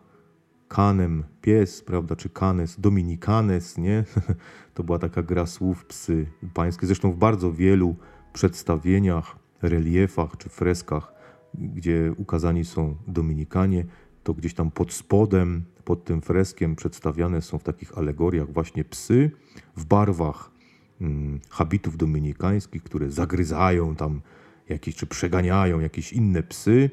Kanem 0.67 1.23
pies, 1.41 1.81
prawda, 1.81 2.15
czy 2.15 2.29
Canes, 2.29 2.79
Dominikanes, 2.79 3.77
nie? 3.77 4.03
To 4.73 4.83
była 4.83 4.99
taka 4.99 5.23
gra 5.23 5.45
słów 5.45 5.85
psy 5.85 6.25
pańskie. 6.53 6.87
Zresztą 6.87 7.11
w 7.11 7.17
bardzo 7.17 7.53
wielu 7.53 7.95
przedstawieniach, 8.33 9.35
reliefach 9.61 10.37
czy 10.37 10.49
freskach, 10.49 11.13
gdzie 11.53 12.13
ukazani 12.17 12.65
są 12.65 12.95
Dominikanie, 13.07 13.85
to 14.23 14.33
gdzieś 14.33 14.53
tam 14.53 14.71
pod 14.71 14.93
spodem, 14.93 15.63
pod 15.83 16.03
tym 16.03 16.21
freskiem 16.21 16.75
przedstawiane 16.75 17.41
są 17.41 17.57
w 17.57 17.63
takich 17.63 17.97
alegoriach 17.97 18.53
właśnie 18.53 18.83
psy 18.83 19.31
w 19.75 19.85
barwach 19.85 20.51
hmm, 20.99 21.39
habitów 21.49 21.97
dominikańskich, 21.97 22.83
które 22.83 23.11
zagryzają 23.11 23.95
tam 23.95 24.21
jakieś, 24.69 24.95
czy 24.95 25.05
przeganiają 25.05 25.79
jakieś 25.79 26.13
inne 26.13 26.43
psy. 26.43 26.89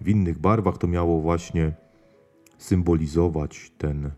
W 0.00 0.08
innych 0.08 0.38
barwach 0.38 0.78
to 0.78 0.86
miało 0.86 1.20
właśnie 1.20 1.72
symbolizować 2.58 3.72
ten 3.78 4.10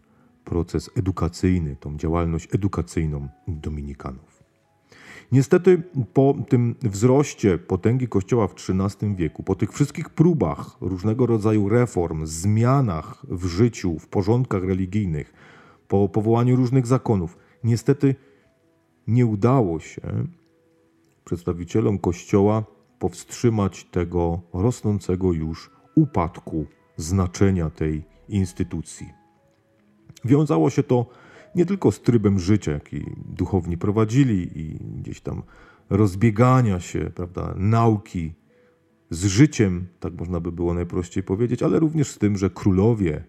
proces 0.45 0.91
edukacyjny, 0.97 1.77
tą 1.77 1.97
działalność 1.97 2.49
edukacyjną 2.55 3.29
Dominikanów. 3.49 4.45
Niestety 5.33 5.83
po 6.13 6.35
tym 6.49 6.75
wzroście 6.83 7.59
potęgi 7.59 8.09
Kościoła 8.09 8.49
w 8.49 8.55
XIII 8.55 9.17
wieku, 9.17 9.43
po 9.43 9.55
tych 9.55 9.73
wszystkich 9.73 10.11
próbach 10.11 10.77
różnego 10.81 11.27
rodzaju 11.27 11.69
reform, 11.69 12.27
zmianach 12.27 13.27
w 13.29 13.47
życiu, 13.47 13.99
w 13.99 14.09
porządkach 14.09 14.65
religijnych, 14.65 15.33
po 15.89 16.09
powołaniu 16.09 16.57
różnych 16.57 16.87
zakonów, 16.87 17.39
niestety 17.65 18.15
nie 19.07 19.27
udało 19.27 19.81
się 19.81 20.03
przedstawicielom 21.25 21.99
Kościoła 21.99 22.65
powstrzymać 22.99 23.85
tego 23.85 24.41
rosnącego 24.53 25.33
już 25.33 25.71
upadku 25.95 26.67
znaczenia 26.97 27.71
tej 27.71 28.05
instytucji. 28.29 29.07
Wiązało 30.25 30.71
się 30.71 30.83
to 30.83 31.07
nie 31.55 31.67
tylko 31.67 31.93
z 31.93 32.01
trybem 32.01 32.39
życia, 32.39 32.73
jaki 32.73 33.05
duchowni 33.17 33.79
prowadzili 33.79 34.59
i 34.59 34.79
gdzieś 35.01 35.21
tam 35.21 35.43
rozbiegania 35.91 36.81
się, 36.81 37.11
prawda, 37.15 37.55
nauki 37.57 38.35
z 39.11 39.25
życiem, 39.25 39.87
tak 40.01 40.15
można 40.15 40.41
by 40.41 40.53
było 40.53 40.75
najprościej 40.75 41.23
powiedzieć, 41.23 41.63
ale 41.63 41.79
również 41.79 42.11
z 42.11 42.19
tym, 42.19 42.37
że 42.37 42.51
królowie, 42.51 43.25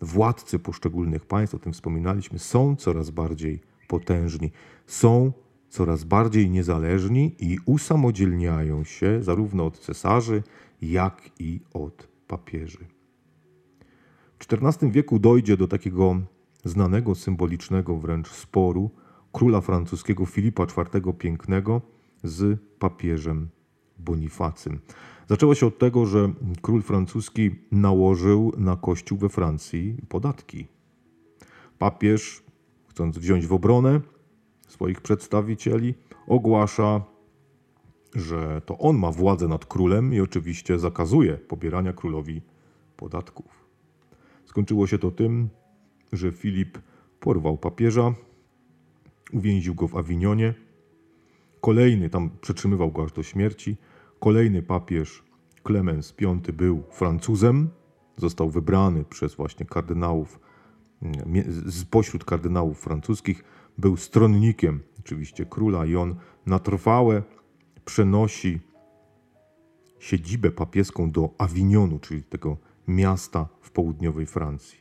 władcy 0.00 0.58
poszczególnych 0.58 1.26
państw, 1.26 1.54
o 1.54 1.58
tym 1.58 1.72
wspominaliśmy, 1.72 2.38
są 2.38 2.76
coraz 2.76 3.10
bardziej 3.10 3.60
potężni, 3.88 4.52
są 4.86 5.32
coraz 5.74 6.04
bardziej 6.04 6.50
niezależni 6.50 7.36
i 7.38 7.58
usamodzielniają 7.66 8.84
się 8.84 9.22
zarówno 9.22 9.66
od 9.66 9.78
cesarzy, 9.78 10.42
jak 10.82 11.30
i 11.38 11.60
od 11.72 12.08
papieży. 12.28 12.86
W 14.38 14.52
XIV 14.52 14.90
wieku 14.92 15.18
dojdzie 15.18 15.56
do 15.56 15.68
takiego 15.68 16.20
znanego, 16.64 17.14
symbolicznego 17.14 17.96
wręcz 17.96 18.28
sporu 18.28 18.90
króla 19.32 19.60
francuskiego 19.60 20.26
Filipa 20.26 20.64
IV 20.64 21.12
Pięknego 21.18 21.80
z 22.24 22.60
papieżem 22.78 23.48
Bonifacym. 23.98 24.78
Zaczęło 25.28 25.54
się 25.54 25.66
od 25.66 25.78
tego, 25.78 26.06
że 26.06 26.32
król 26.62 26.82
francuski 26.82 27.50
nałożył 27.72 28.52
na 28.56 28.76
kościół 28.76 29.18
we 29.18 29.28
Francji 29.28 29.96
podatki. 30.08 30.66
Papież, 31.78 32.42
chcąc 32.88 33.18
wziąć 33.18 33.46
w 33.46 33.52
obronę 33.52 34.00
swoich 34.74 35.00
przedstawicieli, 35.00 35.94
ogłasza, 36.26 37.02
że 38.14 38.62
to 38.66 38.78
on 38.78 38.98
ma 38.98 39.12
władzę 39.12 39.48
nad 39.48 39.66
królem 39.66 40.14
i 40.14 40.20
oczywiście 40.20 40.78
zakazuje 40.78 41.34
pobierania 41.34 41.92
królowi 41.92 42.42
podatków. 42.96 43.66
Skończyło 44.44 44.86
się 44.86 44.98
to 44.98 45.10
tym, 45.10 45.48
że 46.12 46.32
Filip 46.32 46.78
porwał 47.20 47.58
papieża, 47.58 48.14
uwięził 49.32 49.74
go 49.74 49.88
w 49.88 49.96
Awinionie. 49.96 50.54
Kolejny, 51.60 52.10
tam 52.10 52.30
przetrzymywał 52.40 52.92
go 52.92 53.04
aż 53.04 53.12
do 53.12 53.22
śmierci. 53.22 53.76
Kolejny 54.20 54.62
papież, 54.62 55.22
Klemens 55.62 56.14
V, 56.20 56.52
był 56.52 56.82
Francuzem. 56.90 57.68
Został 58.16 58.50
wybrany 58.50 59.04
przez 59.04 59.34
właśnie 59.34 59.66
kardynałów, 59.66 60.40
spośród 61.70 62.24
kardynałów 62.24 62.78
francuskich. 62.80 63.44
Był 63.78 63.96
stronnikiem 63.96 64.80
oczywiście 65.00 65.46
króla 65.46 65.86
i 65.86 65.96
on 65.96 66.14
na 66.46 66.58
trwałe 66.58 67.22
przenosi 67.84 68.60
siedzibę 69.98 70.50
papieską 70.50 71.10
do 71.10 71.30
Awinionu, 71.38 71.98
czyli 71.98 72.22
tego 72.22 72.56
miasta 72.88 73.48
w 73.60 73.70
południowej 73.70 74.26
Francji. 74.26 74.78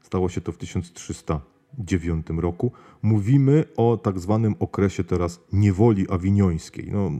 Stało 0.00 0.28
się 0.28 0.40
to 0.40 0.52
w 0.52 0.58
1309 0.58 2.26
roku. 2.36 2.72
Mówimy 3.02 3.64
o 3.76 3.96
tak 3.96 4.18
zwanym 4.18 4.54
okresie 4.58 5.04
teraz 5.04 5.40
niewoli 5.52 6.10
awiniońskiej. 6.10 6.92
No, 6.92 7.10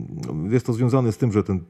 jest 0.49 0.65
to 0.65 0.73
związane 0.73 1.11
z 1.11 1.17
tym, 1.17 1.31
że 1.31 1.43
ten 1.43 1.63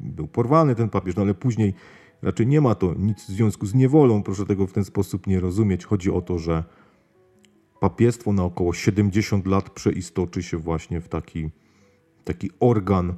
był 0.00 0.26
porwany 0.26 0.74
ten 0.74 0.88
papież, 0.88 1.16
no 1.16 1.22
ale 1.22 1.34
później 1.34 1.74
raczej 2.22 2.46
nie 2.46 2.60
ma 2.60 2.74
to 2.74 2.94
nic 2.94 3.24
w 3.24 3.28
związku 3.28 3.66
z 3.66 3.74
niewolą. 3.74 4.22
Proszę 4.22 4.46
tego 4.46 4.66
w 4.66 4.72
ten 4.72 4.84
sposób 4.84 5.26
nie 5.26 5.40
rozumieć. 5.40 5.84
Chodzi 5.84 6.10
o 6.10 6.20
to, 6.20 6.38
że 6.38 6.64
papiestwo 7.82 8.32
na 8.32 8.44
około 8.44 8.72
70 8.72 9.46
lat 9.46 9.70
przeistoczy 9.70 10.42
się 10.42 10.56
właśnie 10.56 11.00
w 11.00 11.08
taki, 11.08 11.50
taki 12.24 12.50
organ 12.60 13.14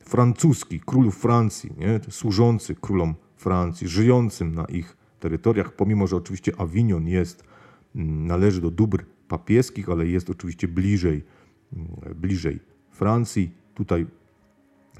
francuski, 0.00 0.80
królów 0.80 1.18
Francji, 1.18 1.70
nie? 1.78 2.00
służący 2.10 2.74
królom 2.74 3.14
Francji, 3.36 3.88
żyjącym 3.88 4.54
na 4.54 4.64
ich 4.64 4.96
terytoriach, 5.20 5.76
pomimo 5.76 6.06
że 6.06 6.16
oczywiście 6.16 6.52
Avignon 6.60 7.06
jest, 7.08 7.44
mm, 7.96 8.26
należy 8.26 8.60
do 8.60 8.70
dóbr 8.70 9.04
papieskich, 9.28 9.88
ale 9.88 10.06
jest 10.06 10.30
oczywiście 10.30 10.68
bliżej, 10.68 11.24
mm, 11.72 11.88
bliżej 12.14 12.60
Francji. 12.90 13.54
Tutaj 13.74 14.06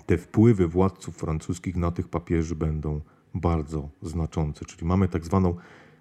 te 0.06 0.18
wpływy 0.18 0.68
władców 0.68 1.16
francuskich 1.16 1.76
na 1.76 1.90
tych 1.90 2.08
papieży 2.08 2.54
będą 2.54 3.00
bardzo 3.34 3.88
znaczące. 4.02 4.64
Czyli 4.64 4.86
mamy 4.86 5.08
tak 5.08 5.24
zwaną 5.24 5.56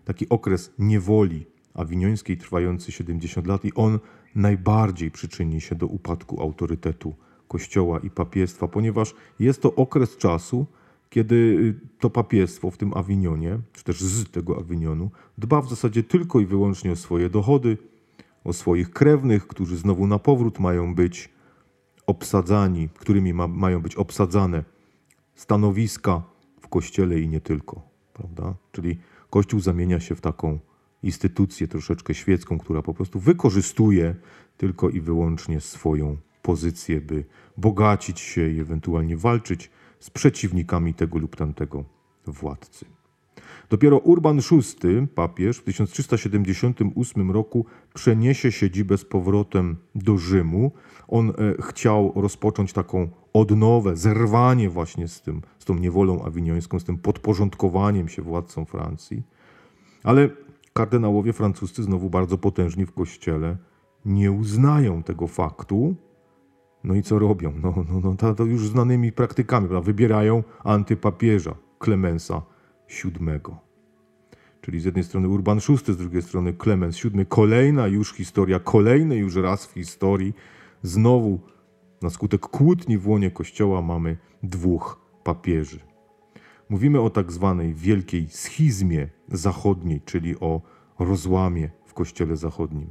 taki 0.06 0.30
okres 0.30 0.74
niewoli 0.80 1.51
awiniońskiej 1.74 2.38
trwający 2.38 2.92
70 2.92 3.48
lat 3.48 3.66
i 3.66 3.74
on 3.74 4.00
najbardziej 4.36 5.12
przyczyni 5.12 5.62
się 5.62 5.76
do 5.76 5.88
upadku 5.88 6.42
autorytetu 6.42 7.16
Kościoła 7.48 8.00
i 8.00 8.10
papiestwa, 8.10 8.68
ponieważ 8.68 9.16
jest 9.40 9.62
to 9.62 9.76
okres 9.76 10.18
czasu, 10.18 10.66
kiedy 11.10 11.36
y, 11.36 12.00
to 12.00 12.10
papiestwo 12.10 12.72
w 12.72 12.78
tym 12.78 12.94
Awinionie, 12.94 13.60
czy 13.74 13.84
też 13.84 14.02
z 14.02 14.32
tego 14.32 14.58
Awinionu, 14.58 15.12
dba 15.38 15.62
w 15.62 15.70
zasadzie 15.70 16.04
tylko 16.04 16.40
i 16.40 16.46
wyłącznie 16.46 16.92
o 16.92 16.96
swoje 16.96 17.30
dochody, 17.30 17.78
o 18.44 18.54
swoich 18.54 18.92
krewnych, 18.92 19.48
którzy 19.48 19.78
znowu 19.78 20.08
na 20.08 20.20
powrót 20.20 20.60
mają 20.60 20.96
być 20.96 21.30
obsadzani, 22.08 22.90
którymi 22.90 23.34
ma, 23.34 23.48
mają 23.48 23.82
być 23.82 23.96
obsadzane 23.96 24.64
stanowiska 25.36 26.24
w 26.60 26.68
kościele 26.68 27.20
i 27.20 27.30
nie 27.30 27.42
tylko. 27.42 27.82
Prawda? 28.14 28.56
Czyli 28.72 28.98
kościół 29.30 29.60
zamienia 29.60 30.00
się 30.00 30.16
w 30.16 30.22
taką 30.22 30.60
instytucję 31.04 31.68
troszeczkę 31.68 32.14
świecką, 32.14 32.60
która 32.60 32.82
po 32.82 32.94
prostu 32.94 33.20
wykorzystuje 33.20 34.16
tylko 34.58 34.90
i 34.90 35.02
wyłącznie 35.02 35.62
swoją 35.62 36.18
pozycję, 36.42 37.02
by 37.02 37.26
bogacić 37.58 38.20
się 38.20 38.50
i 38.50 38.60
ewentualnie 38.60 39.18
walczyć 39.18 39.70
z 40.00 40.10
przeciwnikami 40.10 40.94
tego 40.94 41.20
lub 41.20 41.36
tamtego 41.36 41.84
władcy. 42.26 42.86
Dopiero 43.70 43.98
Urban 43.98 44.40
VI, 44.40 45.08
papież, 45.16 45.58
w 45.58 45.64
1378 45.64 47.32
roku 47.32 47.66
przeniesie 47.94 48.52
siedzibę 48.52 48.98
z 48.98 49.06
powrotem 49.06 49.76
do 49.96 50.18
Rzymu. 50.18 50.72
On 51.08 51.30
e, 51.30 51.34
chciał 51.62 52.14
rozpocząć 52.16 52.74
taką 52.74 53.10
odnowę, 53.34 53.96
zerwanie 53.96 54.70
właśnie 54.70 55.08
z, 55.08 55.22
tym, 55.22 55.42
z 55.60 55.66
tą 55.66 55.76
niewolą 55.76 56.26
awiniońską, 56.26 56.80
z 56.80 56.84
tym 56.84 56.98
podporządkowaniem 56.98 58.10
się 58.10 58.22
władcom 58.22 58.66
Francji. 58.66 59.24
Ale 60.04 60.30
kardynałowie 60.82 61.34
francuscy, 61.34 61.84
znowu 61.84 62.10
bardzo 62.10 62.38
potężni 62.38 62.86
w 62.86 62.92
kościele, 62.92 63.58
nie 64.06 64.32
uznają 64.32 65.04
tego 65.04 65.28
faktu 65.28 65.96
no 66.84 66.96
i 66.96 67.04
co 67.04 67.20
robią? 67.20 67.54
No, 67.64 67.74
no, 67.90 68.00
no 68.04 68.16
to, 68.16 68.36
to 68.36 68.46
już 68.46 68.68
znanymi 68.68 69.12
praktykami, 69.12 69.68
prawda? 69.68 69.86
wybierają 69.86 70.44
antypapieża 70.64 71.56
Klemensa 71.80 72.42
VII. 73.04 73.56
Czyli 74.62 74.80
z 74.80 74.86
jednej 74.86 75.04
strony 75.04 75.28
Urban 75.28 75.60
VI, 75.70 75.94
z 75.94 75.98
drugiej 75.98 76.22
strony 76.22 76.54
Klemens 76.54 77.04
VII. 77.04 77.26
Kolejna 77.26 77.88
już 77.88 78.14
historia, 78.14 78.60
kolejny 78.60 79.16
już 79.16 79.36
raz 79.36 79.66
w 79.66 79.74
historii. 79.74 80.34
Znowu 80.84 81.40
na 82.02 82.10
skutek 82.10 82.42
kłótni 82.42 82.98
w 82.98 83.08
łonie 83.08 83.32
Kościoła 83.32 83.82
mamy 83.82 84.18
dwóch 84.44 85.00
papieży. 85.24 85.91
Mówimy 86.72 87.02
o 87.02 87.10
tak 87.10 87.32
zwanej 87.32 87.74
wielkiej 87.74 88.28
schizmie 88.30 89.08
zachodniej, 89.28 90.02
czyli 90.06 90.40
o 90.40 90.62
rozłamie 91.00 91.70
w 91.86 91.94
Kościele 91.94 92.38
Zachodnim. 92.38 92.88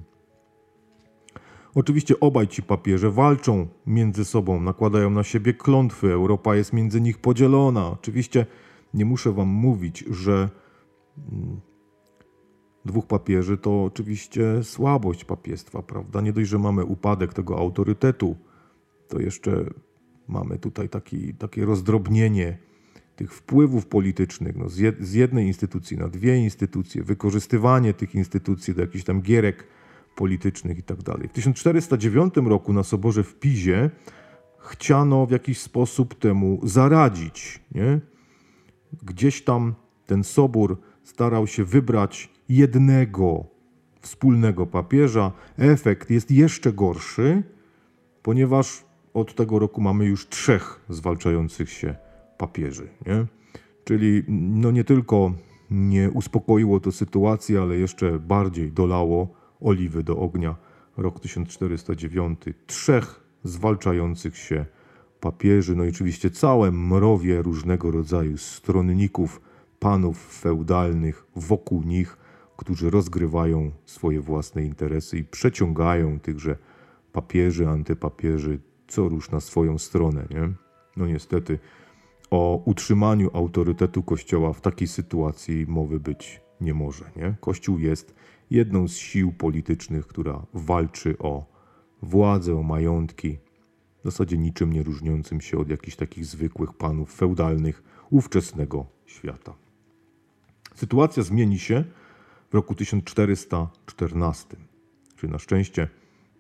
Oczywiście 1.75 2.21
obaj 2.21 2.49
ci 2.49 2.63
papieże 2.63 3.11
walczą 3.11 3.67
między 3.87 4.25
sobą, 4.25 4.61
nakładają 4.61 5.11
na 5.11 5.23
siebie 5.23 5.55
klątwy, 5.55 6.13
Europa 6.13 6.57
jest 6.57 6.73
między 6.73 7.01
nich 7.01 7.19
podzielona. 7.19 7.91
Oczywiście 7.91 8.47
nie 8.95 9.05
muszę 9.05 9.33
wam 9.33 9.49
mówić, 9.49 10.05
że 10.11 10.49
mm, 11.33 11.61
dwóch 12.85 13.07
papieży 13.07 13.59
to 13.59 13.85
oczywiście 13.85 14.63
słabość 14.63 15.25
papiestwa, 15.25 15.83
prawda? 15.83 16.21
Nie 16.21 16.33
dość, 16.33 16.49
że 16.51 16.59
mamy 16.59 16.85
upadek 16.85 17.35
tego 17.35 17.59
autorytetu, 17.59 18.37
to 19.09 19.21
jeszcze 19.21 19.65
mamy 20.29 20.59
tutaj 20.59 20.89
taki, 20.89 21.35
takie 21.35 21.65
rozdrobnienie 21.65 22.70
tych 23.21 23.35
wpływów 23.35 23.87
politycznych 23.87 24.57
no 24.57 24.69
z, 25.01 25.13
jednej 25.13 25.47
instytucji 25.47 25.97
na 25.97 26.09
dwie 26.09 26.39
instytucje, 26.39 27.03
wykorzystywanie 27.03 27.95
tych 27.95 28.15
instytucji 28.15 28.75
do 28.75 28.81
jakichś 28.81 29.05
tam 29.05 29.21
gierek 29.21 29.67
politycznych 30.17 30.77
itd. 30.77 31.03
Tak 31.05 31.31
w 31.31 31.33
1409 31.33 32.35
roku 32.37 32.73
na 32.73 32.83
soborze 32.83 33.23
w 33.23 33.35
Pizie 33.35 33.91
chciano 34.59 35.27
w 35.27 35.31
jakiś 35.31 35.59
sposób 35.59 36.15
temu 36.15 36.61
zaradzić. 36.63 37.61
Nie? 37.75 38.01
Gdzieś 39.03 39.43
tam 39.43 39.75
ten 40.07 40.25
sobór 40.25 40.81
starał 41.05 41.47
się 41.47 41.65
wybrać 41.65 42.31
jednego 42.49 43.45
wspólnego 44.01 44.67
papieża. 44.67 45.33
Efekt 45.59 46.11
jest 46.11 46.31
jeszcze 46.31 46.73
gorszy, 46.73 47.43
ponieważ 48.23 48.85
od 49.15 49.35
tego 49.35 49.59
roku 49.59 49.81
mamy 49.81 50.05
już 50.05 50.29
trzech 50.29 50.81
zwalczających 50.89 51.71
się 51.71 52.10
papieży. 52.41 52.89
Nie? 53.07 53.27
Czyli 53.85 54.23
no 54.29 54.71
nie 54.71 54.85
tylko 54.85 55.33
nie 55.71 56.11
uspokoiło 56.11 56.81
to 56.81 56.93
sytuację, 56.93 57.61
ale 57.61 57.77
jeszcze 57.77 58.19
bardziej 58.19 58.73
dolało 58.73 59.29
oliwy 59.61 60.03
do 60.03 60.19
ognia. 60.19 60.57
Rok 60.97 61.21
1409. 61.21 62.41
Trzech 62.67 63.21
zwalczających 63.45 64.37
się 64.37 64.67
papieży, 65.21 65.77
no 65.77 65.85
i 65.85 65.89
oczywiście 65.89 66.31
całe 66.31 66.73
mrowie 66.73 67.43
różnego 67.43 67.91
rodzaju 67.91 68.39
stronników, 68.39 69.41
panów 69.79 70.41
feudalnych 70.41 71.27
wokół 71.37 71.83
nich, 71.83 72.17
którzy 72.57 72.91
rozgrywają 72.91 73.71
swoje 73.85 74.21
własne 74.21 74.65
interesy 74.65 75.19
i 75.19 75.25
przeciągają 75.25 76.21
tychże 76.21 76.57
papieży, 77.13 77.69
antypapieży 77.69 78.59
co 78.89 79.09
rusz 79.09 79.31
na 79.31 79.41
swoją 79.41 79.79
stronę. 79.79 80.27
Nie? 80.31 80.53
No 80.97 81.07
niestety 81.07 81.59
o 82.31 82.63
utrzymaniu 82.65 83.31
autorytetu 83.35 84.03
Kościoła 84.03 84.53
w 84.53 84.61
takiej 84.61 84.89
sytuacji 84.89 85.67
mowy 85.69 86.01
być 86.01 86.41
nie 86.61 86.75
może. 86.75 87.05
Nie? 87.17 87.35
Kościół 87.41 87.79
jest 87.79 88.15
jedną 88.51 88.89
z 88.89 88.97
sił 88.97 89.33
politycznych, 89.33 90.07
która 90.07 90.47
walczy 90.55 91.19
o 91.19 91.47
władzę, 92.03 92.59
o 92.59 92.63
majątki, 92.63 93.39
w 94.01 94.05
zasadzie 94.05 94.39
niczym 94.39 94.73
nie 94.73 94.83
różniącym 94.83 95.41
się 95.41 95.59
od 95.59 95.69
jakichś 95.69 95.97
takich 95.97 96.27
zwykłych 96.27 96.73
panów 96.73 97.15
feudalnych 97.15 97.83
ówczesnego 98.11 98.87
świata. 99.07 99.55
Sytuacja 100.75 101.23
zmieni 101.23 101.59
się 101.59 101.85
w 102.51 102.55
roku 102.55 102.75
1414, 102.75 104.57
czyli 105.17 105.33
na 105.33 105.39
szczęście 105.39 105.89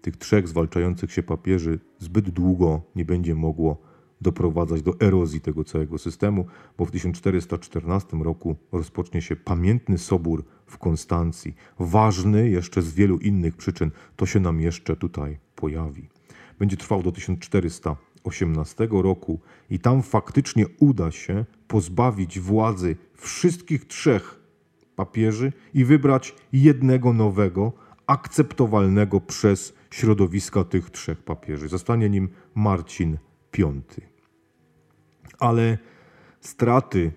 tych 0.03 0.17
trzech 0.17 0.49
zwalczających 0.49 1.13
się 1.13 1.23
papieży 1.23 1.79
zbyt 1.99 2.31
długo 2.31 2.83
nie 2.97 3.05
będzie 3.05 3.35
mogło 3.35 3.90
doprowadzać 4.21 4.83
do 4.83 5.01
erozji 5.01 5.41
tego 5.41 5.65
całego 5.65 5.99
systemu, 5.99 6.47
bo 6.79 6.85
w 6.85 6.91
1414 6.91 8.17
roku 8.17 8.57
rozpocznie 8.73 9.23
się 9.23 9.37
pamiętny 9.37 9.99
sobór 9.99 10.45
w 10.67 10.79
Konstancji. 10.79 11.55
Ważny 11.79 12.51
jeszcze 12.51 12.83
z 12.83 12.95
wielu 12.95 13.19
innych 13.19 13.57
przyczyn, 13.57 13.91
to 14.17 14.27
się 14.27 14.41
nam 14.41 14.61
jeszcze 14.61 14.97
tutaj 14.97 15.39
pojawi. 15.57 16.09
Będzie 16.59 16.77
trwał 16.77 17.03
do 17.03 17.13
1418 17.13 18.89
roku 18.91 19.41
i 19.71 19.79
tam 19.79 20.03
faktycznie 20.03 20.67
uda 20.79 21.11
się 21.11 21.45
pozbawić 21.69 22.41
władzy 22.41 22.97
wszystkich 23.15 23.85
trzech 23.85 24.41
papieży 24.97 25.53
i 25.75 25.85
wybrać 25.85 26.35
jednego 26.53 27.13
nowego, 27.13 27.73
akceptowalnego 28.07 29.21
przez 29.21 29.75
środowiska 29.91 30.65
tych 30.65 30.91
trzech 30.91 31.23
papieży. 31.23 31.69
Zostanie 31.69 32.11
nim 32.11 32.29
Marcin 32.55 33.17
V. 33.53 33.83
Ale 35.39 35.79
straty 36.41 37.13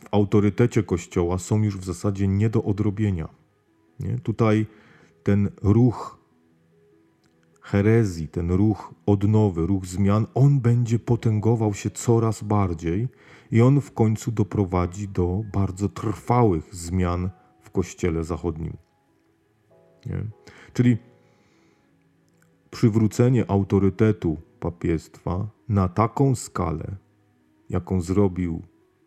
w 0.00 0.04
autorytecie 0.10 0.82
Kościoła 0.82 1.38
są 1.38 1.62
już 1.62 1.78
w 1.78 1.84
zasadzie 1.84 2.28
nie 2.28 2.50
do 2.50 2.64
odrobienia. 2.64 3.28
Nie? 4.00 4.18
Tutaj 4.18 4.66
ten 5.22 5.50
ruch 5.62 6.18
herezji, 7.60 8.28
ten 8.28 8.50
ruch 8.50 8.94
odnowy, 9.06 9.66
ruch 9.66 9.86
zmian, 9.86 10.26
on 10.34 10.60
będzie 10.60 10.98
potęgował 10.98 11.74
się 11.74 11.90
coraz 11.90 12.42
bardziej 12.42 13.08
i 13.50 13.62
on 13.62 13.80
w 13.80 13.92
końcu 13.92 14.32
doprowadzi 14.32 15.08
do 15.08 15.42
bardzo 15.52 15.88
trwałych 15.88 16.74
zmian 16.74 17.30
w 17.60 17.70
Kościele 17.70 18.24
Zachodnim. 18.24 18.76
Nie? 20.06 20.24
Czyli 20.72 20.96
przywrócenie 22.70 23.50
autorytetu 23.50 24.36
papiestwa 24.60 25.50
na 25.68 25.88
taką 25.88 26.34
skalę, 26.34 26.96
jaką 27.70 28.00
zrobił, 28.00 28.62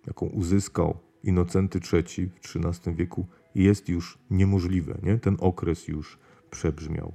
jaką 0.08 0.26
uzyskał 0.26 0.98
Inocenty 1.24 1.80
III 1.94 2.30
w 2.30 2.56
XIII 2.56 2.96
wieku, 2.96 3.26
jest 3.56 3.89
już 3.89 4.18
niemożliwe. 4.30 4.98
Nie? 5.04 5.18
Ten 5.20 5.38
okres 5.39 5.88
już 5.88 6.20
przebrzmiał. 6.52 7.13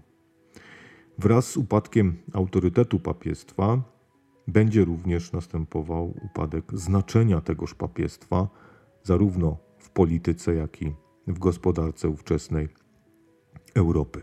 Wraz 1.19 1.51
z 1.51 1.57
upadkiem 1.57 2.17
autorytetu 2.33 3.01
papiestwa 3.01 3.83
będzie 4.49 4.85
również 4.85 5.33
następował 5.33 6.15
upadek 6.23 6.65
znaczenia 6.73 7.41
tegoż 7.41 7.75
papiestwa, 7.75 8.49
zarówno 9.03 9.57
w 9.79 9.91
polityce, 9.91 10.55
jak 10.55 10.83
i 10.83 10.95
w 11.27 11.39
gospodarce 11.39 12.09
ówczesnej 12.09 12.69
Europy. 13.75 14.23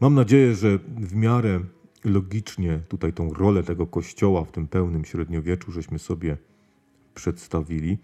Mam 0.00 0.14
nadzieję, 0.14 0.54
że 0.54 0.78
w 0.96 1.14
miarę 1.14 1.60
logicznie 2.06 2.80
tutaj 2.88 3.12
tą 3.12 3.32
rolę 3.32 3.62
tego 3.62 3.86
kościoła 3.86 4.44
w 4.44 4.52
tym 4.52 4.68
pełnym 4.68 5.04
średniowieczu 5.04 5.72
żeśmy 5.72 5.98
sobie 5.98 6.36
przedstawili. 7.14 7.98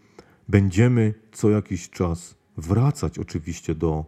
Będziemy 0.49 1.15
co 1.33 1.51
jakiś 1.51 1.91
czas 1.91 2.35
wracać 2.57 3.19
oczywiście 3.19 3.75
do 3.75 4.05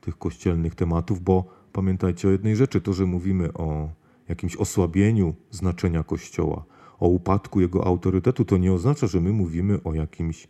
tych 0.00 0.18
kościelnych 0.18 0.74
tematów, 0.74 1.22
bo 1.22 1.44
pamiętajcie 1.72 2.28
o 2.28 2.30
jednej 2.30 2.56
rzeczy: 2.56 2.80
to, 2.80 2.92
że 2.92 3.06
mówimy 3.06 3.52
o 3.52 3.90
jakimś 4.28 4.56
osłabieniu 4.56 5.34
znaczenia 5.50 6.02
kościoła, 6.02 6.64
o 7.00 7.08
upadku 7.08 7.60
jego 7.60 7.86
autorytetu, 7.86 8.44
to 8.44 8.56
nie 8.56 8.72
oznacza, 8.72 9.06
że 9.06 9.20
my 9.20 9.32
mówimy 9.32 9.82
o 9.82 9.94
jakimś 9.94 10.48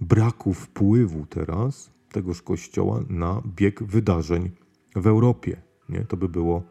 braku 0.00 0.54
wpływu 0.54 1.26
teraz 1.26 1.90
tegoż 2.12 2.42
kościoła 2.42 3.00
na 3.08 3.42
bieg 3.56 3.82
wydarzeń 3.82 4.50
w 4.96 5.06
Europie. 5.06 5.62
Nie? 5.88 6.04
To 6.04 6.16
by 6.16 6.28
było 6.28 6.62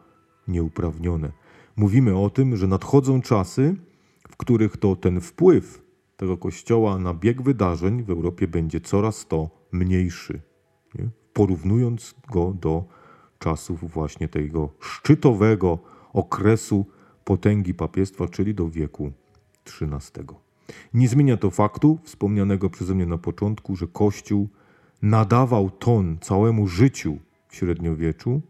nieuprawnione. 0.48 1.32
Mówimy 1.80 2.16
o 2.16 2.30
tym, 2.30 2.56
że 2.56 2.66
nadchodzą 2.66 3.22
czasy, 3.22 3.76
w 4.28 4.36
których 4.36 4.76
to 4.76 4.96
ten 4.96 5.20
wpływ 5.20 5.82
tego 6.16 6.36
kościoła 6.36 6.98
na 6.98 7.14
bieg 7.14 7.42
wydarzeń 7.42 8.02
w 8.02 8.10
Europie 8.10 8.48
będzie 8.48 8.80
coraz 8.80 9.26
to 9.26 9.50
mniejszy, 9.72 10.40
nie? 10.94 11.08
porównując 11.32 12.14
go 12.32 12.52
do 12.60 12.84
czasów 13.38 13.90
właśnie 13.90 14.28
tego 14.28 14.68
szczytowego 14.80 15.78
okresu 16.12 16.86
potęgi 17.24 17.74
papiestwa, 17.74 18.28
czyli 18.28 18.54
do 18.54 18.68
wieku 18.68 19.12
XIII. 19.80 20.26
Nie 20.94 21.08
zmienia 21.08 21.36
to 21.36 21.50
faktu, 21.50 21.98
wspomnianego 22.02 22.70
przeze 22.70 22.94
mnie 22.94 23.06
na 23.06 23.18
początku, 23.18 23.76
że 23.76 23.86
Kościół 23.86 24.48
nadawał 25.02 25.70
ton 25.70 26.18
całemu 26.20 26.66
życiu 26.66 27.18
w 27.48 27.56
średniowieczu 27.56 28.40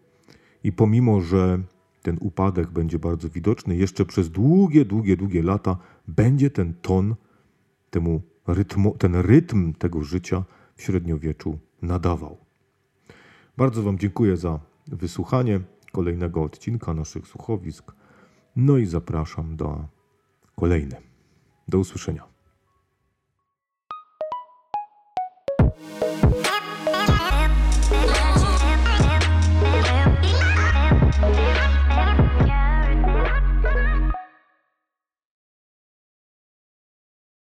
i 0.64 0.72
pomimo, 0.72 1.20
że 1.20 1.62
ten 2.02 2.16
upadek 2.20 2.70
będzie 2.70 2.98
bardzo 2.98 3.28
widoczny, 3.28 3.76
jeszcze 3.76 4.04
przez 4.04 4.30
długie, 4.30 4.84
długie, 4.84 5.16
długie 5.16 5.42
lata 5.42 5.76
będzie 6.08 6.50
ten 6.50 6.74
ton, 6.74 7.14
temu 7.90 8.22
rytmu, 8.46 8.96
ten 8.98 9.16
rytm 9.16 9.72
tego 9.72 10.02
życia 10.02 10.44
w 10.76 10.82
średniowieczu 10.82 11.58
nadawał. 11.82 12.36
Bardzo 13.56 13.82
Wam 13.82 13.98
dziękuję 13.98 14.36
za 14.36 14.60
wysłuchanie 14.86 15.60
kolejnego 15.92 16.42
odcinka 16.42 16.94
naszych 16.94 17.26
słuchowisk. 17.26 17.92
No 18.56 18.76
i 18.76 18.86
zapraszam 18.86 19.56
do 19.56 19.84
kolejne. 20.56 20.96
Do 21.68 21.78
usłyszenia. 21.78 22.39